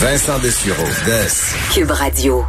[0.00, 1.74] Vincent Dessureau, Des.
[1.74, 2.42] Cube Radio.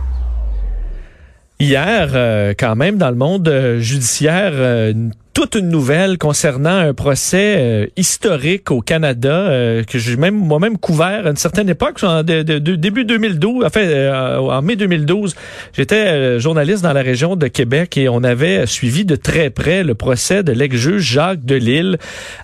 [1.59, 4.93] Hier, euh, quand même, dans le monde euh, judiciaire, euh,
[5.41, 10.77] toute une nouvelle concernant un procès euh, historique au Canada euh, que j'ai même moi-même
[10.77, 15.33] couvert à une certaine époque, en début 2012, enfin euh, en mai 2012,
[15.73, 19.95] j'étais journaliste dans la région de Québec et on avait suivi de très près le
[19.95, 21.97] procès de l'ex-juge Jacques Delille.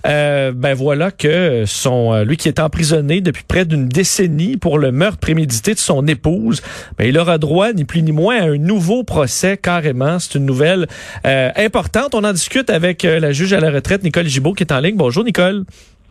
[0.03, 5.19] ben voilà que son lui qui est emprisonné depuis près d'une décennie pour le meurtre
[5.19, 6.63] prémédité de son épouse,
[6.97, 10.17] ben il aura droit ni plus ni moins à un nouveau procès carrément.
[10.17, 10.87] C'est une nouvelle
[11.23, 12.15] importante.
[12.15, 14.79] On en discute avec euh, la juge à la retraite, Nicole Gibault, qui est en
[14.79, 14.95] ligne.
[14.95, 15.65] Bonjour, Nicole.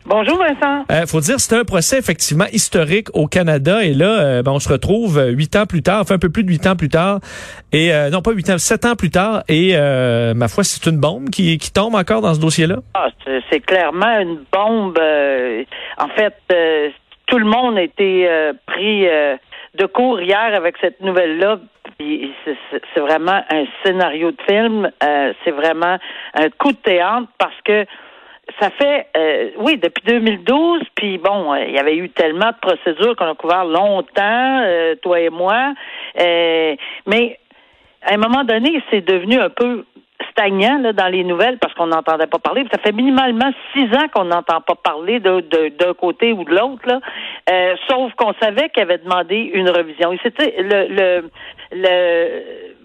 [0.08, 0.84] Bonjour Vincent.
[0.92, 4.60] Euh, faut dire c'est un procès effectivement historique au Canada et là euh, ben, on
[4.60, 6.88] se retrouve euh, huit ans plus tard, enfin un peu plus de huit ans plus
[6.88, 7.18] tard
[7.72, 11.30] et non pas huit ans, sept ans plus tard et ma foi c'est une bombe
[11.30, 12.76] qui, qui tombe encore dans ce dossier-là.
[12.94, 13.08] Ah,
[13.50, 14.98] c'est clairement une bombe.
[15.98, 16.34] en fait,
[17.26, 18.28] tout le monde a été
[18.66, 19.06] pris
[19.76, 21.58] de court hier avec cette nouvelle-là.
[21.98, 24.90] C'est vraiment un scénario de film.
[25.00, 25.98] c'est vraiment
[26.34, 27.86] un coup de théâtre parce que
[28.60, 32.56] ça fait, euh, oui, depuis 2012, puis bon, euh, il y avait eu tellement de
[32.60, 35.74] procédures qu'on a couvert longtemps, euh, toi et moi,
[36.16, 37.38] mais
[38.02, 39.84] à un moment donné, c'est devenu un peu
[40.36, 42.66] stagnant là, dans les nouvelles parce qu'on n'entendait pas parler.
[42.70, 46.86] Ça fait minimalement six ans qu'on n'entend pas parler d'un côté ou de l'autre.
[46.86, 47.00] Là.
[47.88, 50.12] sauf qu'on savait qu'il avait demandé une revision.
[50.12, 51.22] Et c'était le,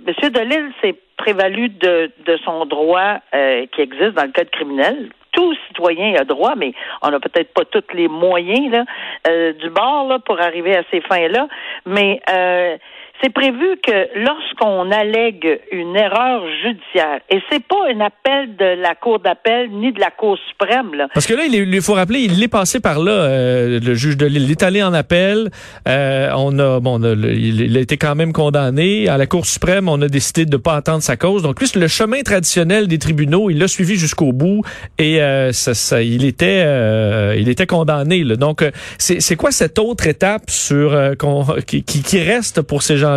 [0.08, 2.12] Monsieur Delille s'est prévalu de,
[2.46, 3.20] son droit
[3.72, 7.66] qui existe dans le code criminel, tout citoyen a droit, mais on n'a peut-être pas
[7.66, 8.86] tous les moyens là,
[9.28, 11.48] euh, du bord là, pour arriver à ces fins-là.
[11.86, 12.78] Mais euh,
[13.22, 18.96] c'est prévu que lorsqu'on allègue une erreur judiciaire, et c'est pas un appel de la
[18.96, 20.94] Cour d'appel ni de la Cour suprême.
[20.96, 21.08] Là.
[21.14, 24.26] Parce que là, il, faut rappeler, il est passé par là, euh, le juge de
[24.26, 24.44] l'île.
[24.44, 25.50] Il est allé en appel.
[25.88, 29.08] Euh, on a, bon, il, a été quand même condamné.
[29.08, 31.44] À la Cour suprême, on a décidé de ne pas attendre sa cause.
[31.44, 34.64] Donc, plus le chemin traditionnel des tribunaux, il l'a suivi jusqu'au bout
[34.98, 36.62] et euh, ça, ça, il était,
[37.38, 38.24] il était condamné.
[38.24, 38.36] Là.
[38.36, 38.66] Donc,
[38.98, 40.98] c'est quoi cette autre étape sur
[41.68, 43.11] qui, qui reste pour ces gens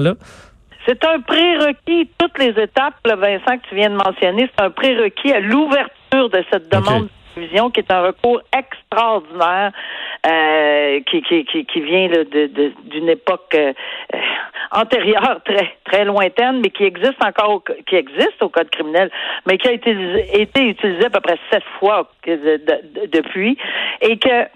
[0.87, 5.33] C'est un prérequis, toutes les étapes, Vincent, que tu viens de mentionner, c'est un prérequis
[5.33, 9.73] à l'ouverture de cette demande de révision qui est un recours extraordinaire
[10.27, 12.09] euh, qui, qui, qui, vient
[12.85, 13.73] d'une époque euh,
[14.73, 19.11] antérieure, très très lointaine, mais qui existe encore, qui existe au code criminel,
[19.47, 19.91] mais qui a été,
[20.33, 23.57] été utilisé à peu près sept fois depuis,
[24.03, 24.47] et que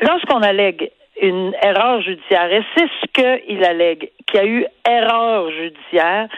[0.00, 0.90] lorsqu'on allègue
[1.22, 2.52] une erreur judiciaire.
[2.52, 6.28] Et c'est ce qu'il allègue, qu'il y a eu erreur judiciaire.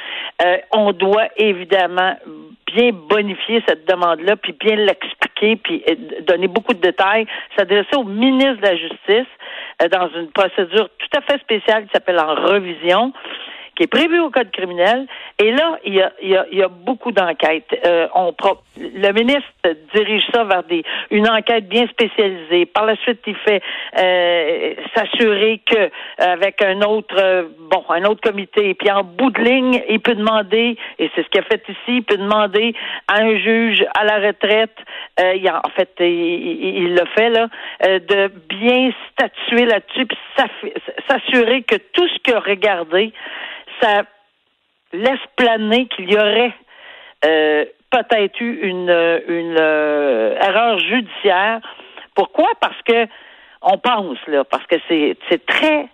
[0.44, 2.16] Euh, on doit évidemment
[2.66, 5.94] bien bonifier cette demande-là, puis bien l'expliquer, puis euh,
[6.26, 9.32] donner beaucoup de détails, s'adresser au ministre de la Justice
[9.82, 13.12] euh, dans une procédure tout à fait spéciale qui s'appelle en revision
[13.76, 15.06] qui est prévu au code criminel.
[15.38, 17.68] Et là, il y a, il y a, il y a beaucoup d'enquêtes.
[17.84, 18.34] Euh, on
[18.76, 19.50] le ministre
[19.94, 22.66] dirige ça vers des une enquête bien spécialisée.
[22.66, 23.62] Par la suite, il fait
[23.98, 28.74] euh, s'assurer que avec un autre euh, bon un autre comité.
[28.74, 31.78] Puis en bout de ligne, il peut demander et c'est ce qu'il a fait ici,
[31.98, 32.74] il peut demander
[33.08, 34.76] à un juge à la retraite.
[35.20, 37.48] Euh, il a, en fait, il, le fait là,
[37.82, 40.18] de bien statuer là-dessus, puis
[41.08, 43.12] s'assurer que tout ce qu'il a regardé
[43.80, 44.04] ça
[44.92, 46.54] laisse planer qu'il y aurait
[47.24, 48.90] euh, peut-être eu une,
[49.28, 51.60] une euh, erreur judiciaire.
[52.14, 52.48] Pourquoi?
[52.60, 53.06] Parce que
[53.62, 55.88] on pense là, parce que c'est c'est très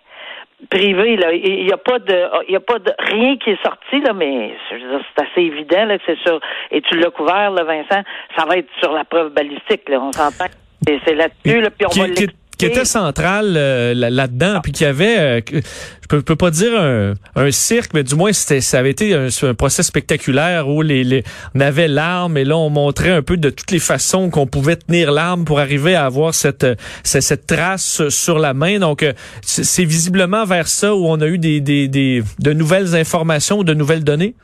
[0.69, 1.33] privé là.
[1.33, 4.13] Il n'y a pas de il y a pas de rien qui est sorti là,
[4.13, 8.03] mais c'est assez évident là que c'est sur et tu l'as couvert là, Vincent.
[8.37, 9.99] Ça va être sur la preuve balistique là.
[10.01, 10.51] On s'entend.
[10.85, 12.27] C'est là-dessus là, puis on va qui
[12.65, 17.51] était central euh, là-dedans, puis qui avait, euh, je peux, peux pas dire un, un,
[17.51, 21.23] cirque, mais du moins c'était, ça avait été un, un procès spectaculaire où les, les,
[21.55, 24.75] on avait l'arme et là on montrait un peu de toutes les façons qu'on pouvait
[24.75, 26.65] tenir l'arme pour arriver à avoir cette,
[27.03, 28.79] cette, cette trace sur la main.
[28.79, 32.95] Donc euh, c'est visiblement vers ça où on a eu des, des, des de nouvelles
[32.95, 34.35] informations, de nouvelles données.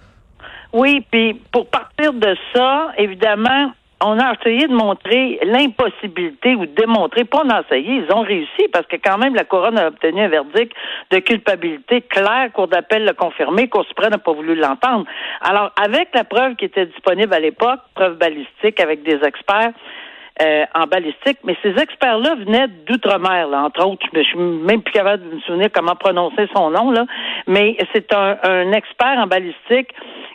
[0.73, 3.71] Oui, puis pour partir de ça, évidemment,
[4.01, 8.67] on a essayé de montrer l'impossibilité ou de démontrer, pas en essayé, ils ont réussi
[8.71, 10.71] parce que quand même la couronne a obtenu un verdict
[11.11, 15.05] de culpabilité clair, Cour d'appel l'a confirmé, Cour suprême n'a pas voulu l'entendre.
[15.41, 19.71] Alors, avec la preuve qui était disponible à l'époque, preuve balistique avec des experts,
[20.39, 24.05] euh, en balistique, mais ces experts-là venaient d'outre-mer, entre autres.
[24.13, 27.07] Je suis même plus capable de me souvenir comment prononcer son nom, là.
[27.47, 29.89] Mais c'est un, un expert en balistique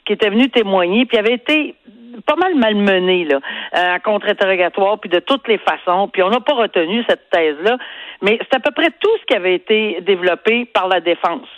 [0.05, 1.77] qui était venu témoigner, puis avait été
[2.25, 3.41] pas mal malmené là,
[3.73, 6.09] à contre-interrogatoire, puis de toutes les façons.
[6.09, 7.79] Puis on n'a pas retenu cette thèse-là,
[8.23, 11.49] mais c'est à peu près tout ce qui avait été développé par la défense.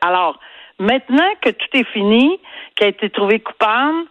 [0.00, 0.38] alors,
[0.78, 2.38] maintenant que tout est fini,
[2.74, 4.06] qu'il a été trouvé coupable,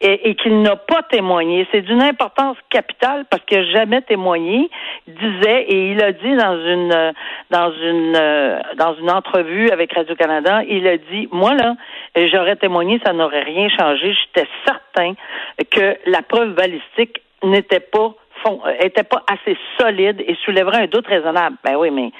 [0.00, 1.66] et, qu'il n'a pas témoigné.
[1.72, 4.68] C'est d'une importance capitale parce qu'il n'a jamais témoigné.
[5.06, 7.12] Disait et il a dit dans une
[7.50, 11.74] dans une dans une entrevue avec Radio Canada, il a dit moi là,
[12.16, 14.14] j'aurais témoigné, ça n'aurait rien changé.
[14.14, 14.83] J'étais certain
[15.70, 18.14] que la preuve balistique n'était pas
[18.80, 21.56] était pas assez solide et soulèverait un doute raisonnable.
[21.64, 22.10] Ben oui, mais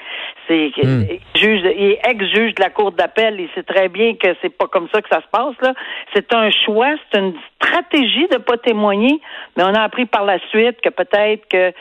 [0.48, 1.04] c'est hmm.
[1.34, 3.40] juge, il est ex-juge de la cour d'appel.
[3.40, 5.74] Il sait très bien que c'est pas comme ça que ça se passe là.
[6.14, 9.20] C'est un choix, c'est une stratégie de pas témoigner.
[9.56, 11.72] Mais on a appris par la suite que peut-être que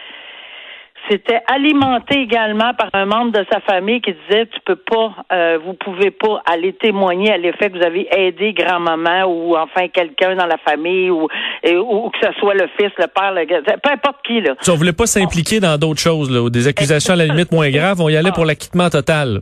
[1.10, 5.60] c'était alimenté également par un membre de sa famille qui disait tu peux pas, euh,
[5.64, 10.36] vous pouvez pas aller témoigner à l'effet que vous avez aidé grand-maman ou enfin quelqu'un
[10.36, 11.28] dans la famille ou,
[11.66, 14.56] ou, que ce soit le fils, le père, le peu importe qui là.
[14.62, 17.52] Si on voulait pas s'impliquer dans d'autres choses là, ou des accusations à la limite
[17.52, 19.42] moins graves, on y allait pour l'acquittement total.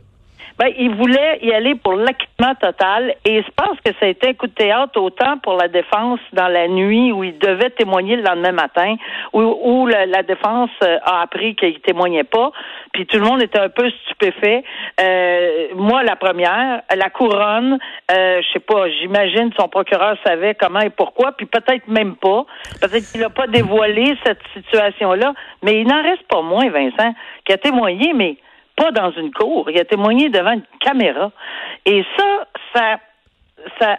[0.62, 4.28] Ben, il voulait y aller pour l'acquittement total et je pense que ça a été
[4.28, 8.14] un coup de théâtre autant pour la défense dans la nuit où il devait témoigner
[8.14, 8.94] le lendemain matin,
[9.32, 12.52] où, la, défense euh, a appris qu'il témoignait pas,
[12.92, 14.62] puis tout le monde était un peu stupéfait.
[15.00, 17.80] Euh, moi, la première, la couronne,
[18.12, 22.46] euh, je sais pas, j'imagine son procureur savait comment et pourquoi, puis peut-être même pas,
[22.80, 27.14] peut-être qu'il n'a pas dévoilé cette situation-là, mais il n'en reste pas moins, Vincent,
[27.44, 28.36] qui a témoigné, mais
[28.90, 29.70] dans une cour.
[29.70, 31.30] Il a témoigné devant une caméra.
[31.86, 32.98] Et ça, ça,
[33.80, 33.98] ça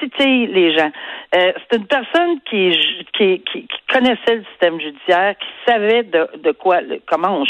[0.00, 0.90] titille les gens.
[1.34, 2.72] Euh, c'est une personne qui,
[3.16, 7.44] qui, qui, connaissait le système judiciaire, qui savait de, quoi, comment on,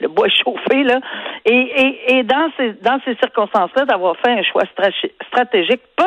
[0.00, 1.00] le bois chauffé là,
[1.44, 6.04] et, et, et dans ces dans ces circonstances-là, d'avoir fait un choix stratégique, peu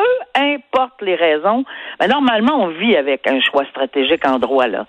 [1.00, 1.64] les raisons,
[2.00, 4.86] mais normalement on vit avec un choix stratégique en droit là.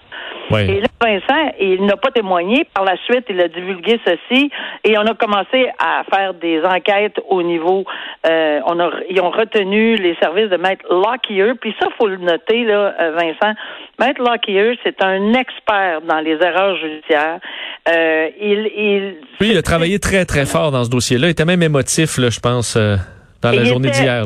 [0.58, 2.66] Et là, Vincent, il n'a pas témoigné.
[2.74, 4.50] Par la suite, il a divulgué ceci
[4.84, 7.86] et on a commencé à faire des enquêtes au niveau.
[8.28, 11.54] Euh, on a, ils ont retenu les services de Maître Lockyer.
[11.60, 13.54] Puis ça, faut le noter là, euh, Vincent.
[14.00, 17.40] Maître Lockyer, c'est un expert dans les erreurs judiciaires.
[17.88, 21.28] Euh, il, il, oui, il a travaillé très très fort dans ce dossier-là.
[21.28, 22.96] Il était même émotif, là, je pense, euh,
[23.42, 24.26] dans la journée d'hier.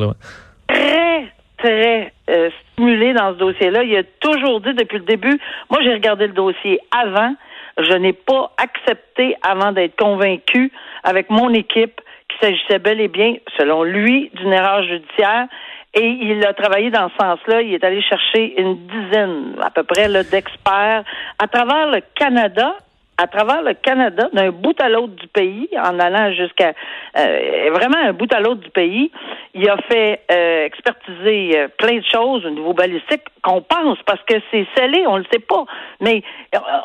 [1.63, 3.83] Très euh, stimulé dans ce dossier-là.
[3.83, 5.39] Il a toujours dit depuis le début,
[5.69, 7.33] moi j'ai regardé le dossier avant,
[7.77, 10.71] je n'ai pas accepté avant d'être convaincu
[11.03, 15.47] avec mon équipe qu'il s'agissait bel et bien, selon lui, d'une erreur judiciaire.
[15.95, 17.61] Et il a travaillé dans ce sens-là.
[17.61, 21.03] Il est allé chercher une dizaine, à peu près, d'experts
[21.37, 22.75] à travers le Canada
[23.17, 26.73] à travers le Canada, d'un bout à l'autre du pays, en allant jusqu'à
[27.17, 29.11] euh, vraiment un bout à l'autre du pays.
[29.53, 34.21] Il a fait euh, expertiser euh, plein de choses au niveau balistique qu'on pense parce
[34.23, 35.65] que c'est scellé, on le sait pas.
[36.01, 36.23] Mais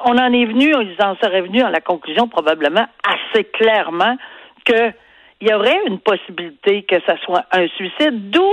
[0.05, 4.17] on en est venu, ils en seraient venus à la conclusion probablement assez clairement
[4.65, 4.93] que
[5.41, 8.53] il y aurait une possibilité que ça soit un suicide, d'où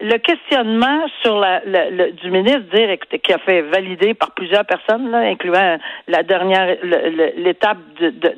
[0.00, 5.10] le questionnement sur la, le, du ministre dire qui a fait valider par plusieurs personnes,
[5.10, 6.76] là, incluant la dernière
[7.36, 7.78] l'étape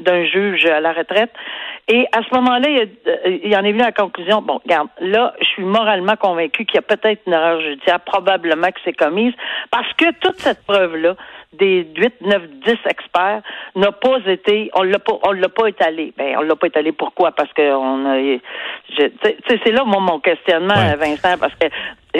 [0.00, 1.31] d'un juge à la retraite.
[1.88, 5.35] Et à ce moment-là, il, il, en est venu à la conclusion, bon, regarde, là,
[5.41, 9.35] je suis moralement convaincu qu'il y a peut-être une erreur judiciaire, probablement que c'est commise,
[9.70, 11.17] parce que toute cette preuve-là,
[11.53, 13.43] des 8, 9, 10 experts
[13.75, 16.13] n'a pas été, on l'a pas, on l'a pas étalé.
[16.17, 17.33] Ben, on l'a pas étalé pourquoi?
[17.33, 18.39] Parce que on a,
[18.97, 21.67] c'est là mon, mon questionnement, Vincent, parce que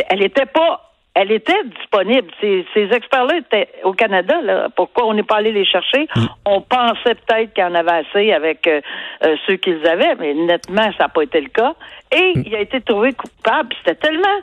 [0.09, 2.31] elle était pas elle était disponible.
[2.41, 4.41] Ces, ces experts-là étaient au Canada.
[4.41, 4.69] Là.
[4.75, 6.09] Pourquoi on n'est pas allé les chercher?
[6.17, 6.27] Mm.
[6.47, 8.81] On pensait peut-être qu'il y en avait assez avec euh,
[9.25, 11.75] euh, ceux qu'ils avaient, mais nettement, ça n'a pas été le cas.
[12.11, 12.43] Et mm.
[12.47, 13.75] il a été trouvé coupable.
[13.79, 14.41] C'était tellement,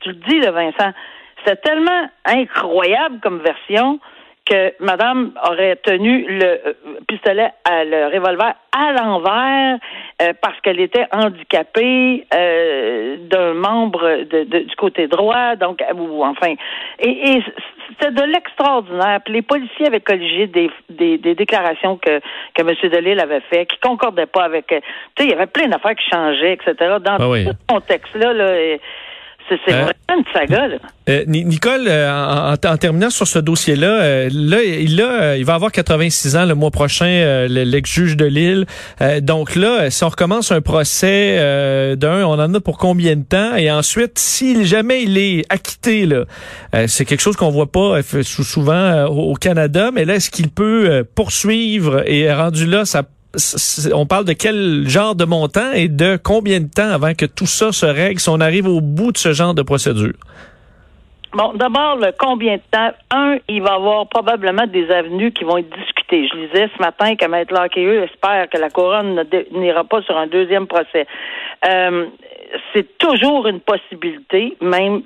[0.00, 0.92] tu le dis, là, Vincent,
[1.38, 3.98] c'était tellement incroyable comme version
[4.46, 6.72] que madame aurait tenu le euh,
[7.06, 9.78] pistolet, à, le revolver à l'envers
[10.22, 16.54] euh, parce qu'elle était handicapée euh, d'un membre de, du côté droit, donc ou enfin,
[16.98, 17.44] et, et
[17.88, 19.20] c'était de l'extraordinaire.
[19.24, 22.20] Puis les policiers avaient colligé des, des, des, déclarations que
[22.54, 22.74] que M.
[22.90, 24.66] Delille avait fait, qui concordaient pas avec.
[24.68, 24.76] Tu
[25.18, 26.74] sais, il y avait plein d'affaires qui changeaient, etc.
[27.00, 28.78] Dans ah ce contexte-là, là.
[29.64, 30.68] C'est euh, vraiment une saga.
[30.68, 30.76] Là.
[31.08, 36.36] Euh, Nicole, euh, en, terminant sur ce dossier-là, là, il, a, il va avoir 86
[36.36, 38.66] ans le mois prochain, l'ex-juge de Lille.
[39.20, 41.36] donc là, si on recommence un procès
[41.96, 43.56] d'un, on en a pour combien de temps?
[43.56, 46.24] Et ensuite, si jamais il est acquitté, là,
[46.86, 52.02] c'est quelque chose qu'on voit pas souvent au Canada, mais là, est-ce qu'il peut poursuivre
[52.06, 53.02] et rendu là, ça
[53.92, 57.46] on parle de quel genre de montant et de combien de temps avant que tout
[57.46, 60.14] ça se règle si on arrive au bout de ce genre de procédure?
[61.32, 62.90] Bon, d'abord, le combien de temps?
[63.12, 66.26] Un, il va y avoir probablement des avenues qui vont être discutées.
[66.26, 70.26] Je lisais ce matin que Maître Laqueux espère que la couronne n'ira pas sur un
[70.26, 71.06] deuxième procès.
[71.64, 72.06] Euh,
[72.72, 75.02] c'est toujours une possibilité, même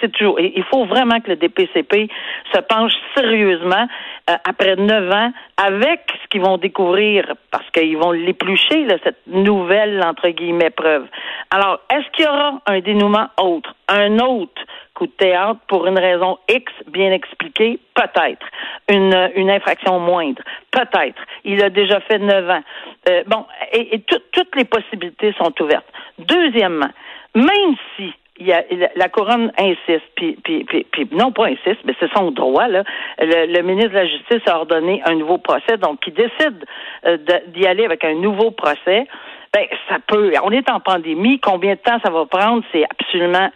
[0.00, 0.38] c'est toujours.
[0.40, 2.08] Il faut vraiment que le DPCP
[2.52, 3.86] se penche sérieusement
[4.30, 9.26] euh, après neuf ans avec ce qu'ils vont découvrir, parce qu'ils vont l'éplucher là, cette
[9.26, 11.06] nouvelle entre guillemets preuve.
[11.50, 14.62] Alors, est-ce qu'il y aura un dénouement autre, un autre
[14.96, 17.78] coup de théâtre pour une raison X bien expliquée?
[17.94, 18.46] Peut-être.
[18.88, 20.42] Une, une infraction moindre?
[20.70, 21.22] Peut-être.
[21.44, 22.62] Il a déjà fait neuf ans.
[23.08, 25.86] Euh, bon, et, toutes les possibilités sont ouvertes.
[26.18, 26.90] Deuxièmement,
[27.34, 28.62] même si il y a,
[28.96, 32.68] la, couronne insiste, puis, puis, puis, non pas insiste, mais c'est son droit.
[32.68, 32.82] Là.
[33.18, 36.64] Le, ministre de la Justice a ordonné un nouveau procès, donc il décide
[37.06, 37.16] euh,
[37.48, 39.06] d'y aller avec un nouveau procès.
[39.54, 40.32] Ben, ça peut.
[40.42, 41.40] On est en pandémie.
[41.40, 42.62] Combien de temps ça va prendre?
[42.72, 43.48] C'est absolument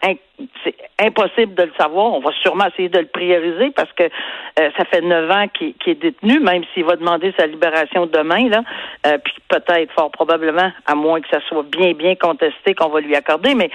[0.64, 2.12] c'est impossible de le savoir.
[2.12, 5.74] On va sûrement essayer de le prioriser parce que euh, ça fait neuf ans qu'il
[5.86, 8.62] est détenu, même s'il va demander sa libération demain, là.
[9.06, 13.00] Euh, puis peut-être, fort probablement, à moins que ça soit bien, bien contesté, qu'on va
[13.00, 13.54] lui accorder.
[13.54, 13.70] Mais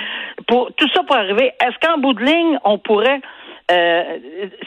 [0.47, 3.21] pour tout ça pour arriver, est-ce qu'en bout de ligne, on pourrait,
[3.71, 4.03] euh,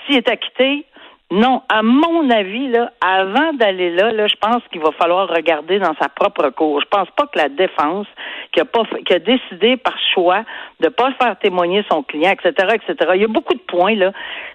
[0.07, 0.85] s'il est acquitté,
[1.31, 5.79] non, à mon avis, là, avant d'aller là, là, je pense qu'il va falloir regarder
[5.79, 6.81] dans sa propre cour.
[6.81, 8.07] Je pense pas que la défense,
[8.53, 10.45] qui a pas, qui a décidé par choix
[10.81, 13.11] de pas faire témoigner son client, etc., etc.
[13.15, 14.13] Il y a beaucoup de points là.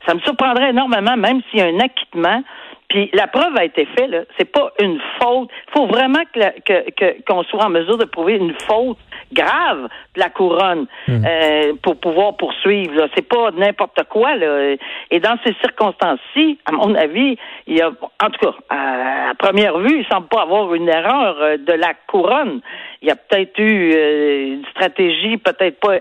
[0.08, 2.42] Ça me surprendrait énormément, même s'il y a un acquittement.
[2.90, 4.22] Puis la preuve a été faite, là.
[4.40, 5.50] C'est pas une faute.
[5.68, 8.98] Il faut vraiment que, qu'on soit en mesure de prouver une faute
[9.34, 11.26] grave de la couronne hmm.
[11.26, 12.96] euh, pour pouvoir poursuivre.
[12.96, 13.08] Là.
[13.16, 14.36] C'est pas n'importe quoi.
[14.36, 14.76] Là.
[15.12, 17.38] Et dans ces circonstances-ci, à mon avis,
[17.68, 21.38] il y a, en tout cas, à, première vue, il semble pas avoir une erreur
[21.42, 22.62] euh, de la couronne.
[23.02, 25.98] Il y a peut-être eu euh, une stratégie peut-être pas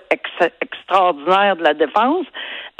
[0.60, 2.26] extraordinaire de la défense,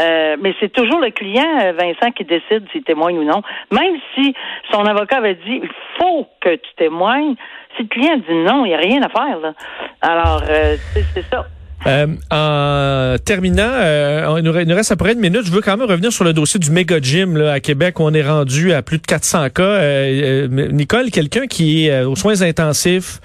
[0.00, 3.42] euh, mais c'est toujours le client, Vincent, qui décide s'il témoigne ou non.
[3.70, 4.34] Même si
[4.70, 7.34] son avocat avait dit il faut que tu témoignes,
[7.76, 9.54] si le client dit non, il n'y a rien à faire.
[10.00, 10.76] Alors, euh,
[11.14, 11.46] c'est ça.
[11.86, 15.44] Euh, en terminant, euh, il, nous reste à peu près une minute.
[15.44, 18.04] Je veux quand même revenir sur le dossier du méga gym là, à Québec où
[18.04, 19.62] on est rendu à plus de 400 cas.
[19.62, 23.20] Euh, Nicole, quelqu'un qui est aux soins intensifs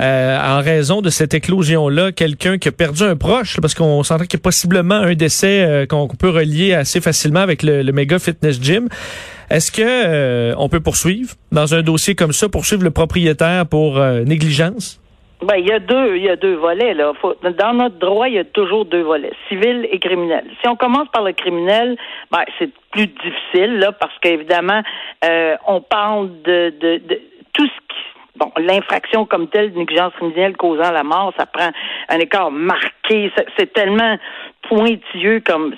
[0.00, 4.38] en raison de cette éclosion-là, quelqu'un qui a perdu un proche, parce qu'on s'entend qu'il
[4.38, 8.60] y a possiblement un décès qu'on peut relier assez facilement avec le, le méga fitness
[8.60, 8.88] gym.
[9.50, 15.00] Est-ce que on peut poursuivre dans un dossier comme ça, poursuivre le propriétaire pour négligence?
[15.42, 17.12] Ben, il y a deux, il y a deux volets là.
[17.58, 20.44] dans notre droit, il y a toujours deux volets, civil et criminel.
[20.60, 21.96] Si on commence par le criminel,
[22.30, 24.82] ben, c'est plus difficile là parce qu'évidemment,
[25.24, 27.20] euh, on parle de, de, de
[27.54, 28.09] tout ce qui
[28.40, 31.70] bon, l'infraction comme telle, négligence criminelle causant la mort, ça prend
[32.08, 33.30] un écart marqué.
[33.56, 34.16] C'est tellement
[34.68, 35.76] pointilleux comme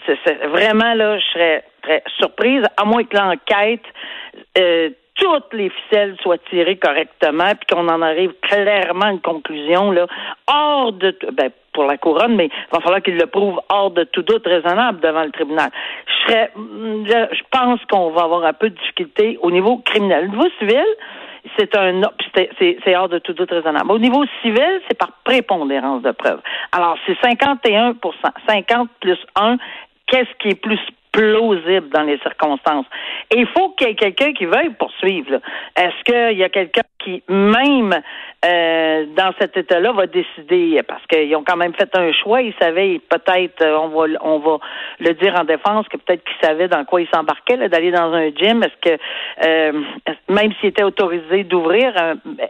[0.49, 3.83] vraiment là, je serais très surprise, à moins que l'enquête
[4.59, 9.91] euh, toutes les ficelles soient tirées correctement, puis qu'on en arrive clairement à une conclusion
[9.91, 10.07] là,
[10.47, 14.05] hors de ben, pour la couronne, mais il va falloir qu'il le prouve hors de
[14.05, 15.71] tout doute raisonnable devant le tribunal.
[16.07, 20.27] Je serais, je pense qu'on va avoir un peu de difficulté au niveau criminel.
[20.27, 20.85] Au niveau civil,
[21.59, 22.03] c'est un
[22.59, 23.91] c'est hors de tout doute raisonnable.
[23.91, 26.41] Au niveau civil, c'est par prépondérance de preuve.
[26.73, 27.97] Alors, c'est 51%
[28.49, 29.57] 50 plus 1
[30.07, 30.81] qu'est-ce qui est plus
[31.13, 32.87] plausible dans les circonstances.
[33.31, 35.41] Et il faut qu'il y ait quelqu'un qui veuille poursuivre.
[35.77, 37.95] Est-ce qu'il y a quelqu'un qui, même
[38.45, 42.55] euh, dans cet état-là, va décider, parce qu'ils ont quand même fait un choix, ils
[42.61, 44.59] savaient peut-être, euh, on va on va
[45.01, 48.31] le dire en défense, que peut-être qu'ils savaient dans quoi ils s'embarquaient, d'aller dans un
[48.31, 48.63] gym.
[48.63, 49.03] Est-ce que
[49.45, 49.83] euh,
[50.29, 51.95] même s'ils étaient autorisés d'ouvrir,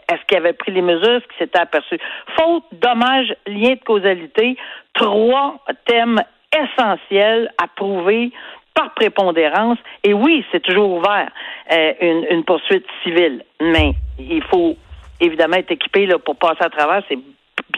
[0.08, 1.98] est-ce qu'ils avaient pris les mesures, est-ce qu'ils s'étaient aperçus?
[2.38, 4.56] Faute, dommage, lien de causalité,
[4.94, 6.20] trois thèmes
[6.52, 8.32] essentiel à prouver
[8.74, 9.78] par prépondérance.
[10.04, 11.28] Et oui, c'est toujours ouvert
[11.72, 11.92] euh,
[12.30, 14.76] une, poursuite civile, mais il faut
[15.20, 17.02] évidemment être équipé là, pour passer à travers.
[17.08, 17.18] C'est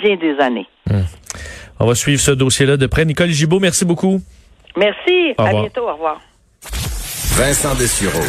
[0.00, 0.66] bien des années.
[0.86, 1.02] Hmm.
[1.80, 3.04] On va suivre ce dossier-là de près.
[3.04, 4.20] Nicole Gibault, merci beaucoup.
[4.76, 5.34] Merci.
[5.36, 5.88] À bientôt.
[5.88, 6.20] Au revoir.
[7.36, 8.22] Vincent Dessureau.